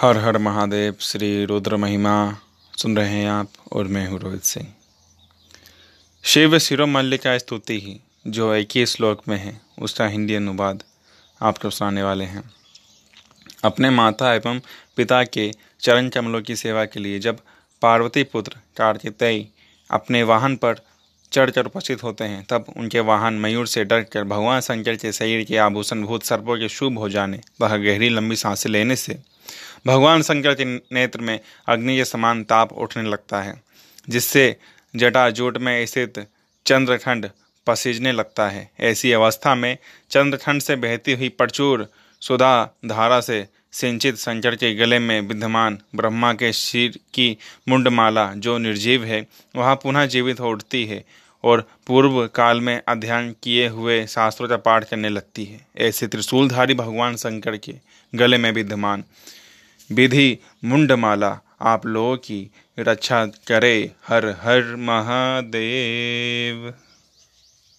हर 0.00 0.18
हर 0.18 0.38
महादेव, 0.38 0.94
श्री 1.00 1.44
रुद्र 1.44 1.76
महिमा, 1.76 2.38
सुन 2.78 2.96
रहे 2.96 3.08
हैं 3.08 3.28
आप 3.28 3.48
और 3.72 3.84
मैं 3.84 4.08
हूँ 4.08 4.20
रोहित 4.20 4.42
सिंह। 4.42 4.66
शिव 6.22 6.58
शिरो 6.58 6.86
मल्लिका 6.86 7.38
स्तुति 7.38 7.80
ही, 7.80 8.00
जो 8.26 8.54
एक 8.54 8.68
ही 8.74 8.86
श्लोक 8.86 9.22
में 9.28 9.36
है, 9.36 9.60
उसका 9.78 10.06
हिंदी 10.06 10.34
अनुवाद 10.34 10.82
आपको 11.42 11.70
सुनाने 11.70 12.02
वाले 12.02 12.24
हैं। 12.24 12.50
अपने 13.64 13.90
माता 13.90 14.34
एवं 14.34 14.60
पिता 14.96 15.24
के 15.24 15.52
चरण 15.80 16.08
कमलों 16.08 16.42
की 16.42 16.56
सेवा 16.56 16.84
के 16.84 17.00
लिए 17.00 17.18
जब 17.18 17.38
पार्वती 17.82 18.24
पुत्र 18.24 18.56
कार्तिकेय 18.76 19.46
अपने 19.90 20.22
वाहन 20.22 20.56
पर 20.56 20.74
चढ़ 21.32 21.50
कर 21.50 21.66
उपस्थित 21.66 22.02
होते 22.02 22.24
हैं, 22.24 22.46
तब 22.50 22.64
उनके 22.76 23.00
वाहन 23.00 23.34
मयूर 23.34 23.66
से 23.66 23.84
डरकर 23.84 24.24
भगवान 24.24 24.60
शंकर 24.60 24.96
के 24.96 25.12
शरीर 25.12 25.44
के 25.44 25.56
आभूषण, 25.56 26.02
भूत 26.02 26.22
सर्पों 26.22 26.58
के 26.58 26.68
शुभ 26.68 26.98
हो 26.98 27.08
जाने, 27.08 27.40
वह 27.60 27.76
गहरी 27.76 28.08
लंबी 28.08 28.36
साँसें 28.36 28.70
लेने 28.70 28.96
से 28.96 29.36
भगवान 29.86 30.22
शंकर 30.22 30.54
के 30.54 30.64
नेत्र 30.64 31.20
में 31.20 31.38
अग्नि 31.68 31.96
के 31.96 32.04
समान 32.04 32.42
ताप 32.44 32.72
उठने 32.72 33.02
लगता 33.02 33.42
है, 33.42 33.60
जिससे 34.08 34.56
जटाजूट 34.94 35.58
में 35.58 35.86
स्थित 35.86 36.26
चंद्रखंड 36.66 37.28
पसीजने 37.66 38.12
लगता 38.12 38.48
है। 38.48 38.70
ऐसी 38.80 39.12
अवस्था 39.12 39.54
में 39.54 39.76
चंद्रखंड 40.10 40.62
से 40.62 40.76
बहती 40.76 41.12
हुई 41.12 41.28
प्रचुर 41.28 41.86
सुधा 42.22 42.70
धारा 42.86 43.20
से 43.20 43.46
सिंचित 43.72 44.16
शंकर 44.16 44.54
के 44.56 44.74
गले 44.74 44.98
में 44.98 45.20
विद्यमान 45.20 45.78
ब्रह्मा 45.94 46.32
के 46.32 46.52
शीर 46.52 46.98
की 47.14 47.36
मुंडमाला 47.68 48.32
जो 48.36 48.56
निर्जीव 48.58 49.04
है, 49.04 49.26
वह 49.56 49.74
पुनः 49.74 50.06
जीवित 50.06 50.40
हो 50.40 50.50
उठती 50.50 50.84
है 50.86 51.04
और 51.44 51.64
पूर्व 51.86 52.26
काल 52.26 52.60
में 52.60 52.80
अध्ययन 52.88 53.34
किए 53.42 53.68
हुए 53.68 54.06
शास्त्रों 54.06 54.48
का 54.48 54.56
पाठ 54.56 54.88
करने 54.88 55.08
लगती 55.08 55.44
है। 55.44 55.66
ऐसे 55.78 56.06
त्रिशूलधारी 56.06 56.74
भगवान 56.74 57.16
शंकर 57.16 57.56
के 57.56 57.74
गले 58.14 58.38
में 58.38 58.50
विद्यमान 58.52 59.04
विधि 59.90 60.38
मुंडमाला 60.64 61.38
आप 61.60 61.86
लोगों 61.86 62.16
की 62.16 62.50
रक्षा 62.78 63.24
करे 63.26 63.92
हर 64.08 64.26
हर 64.40 64.74
महादेव। 64.76 66.72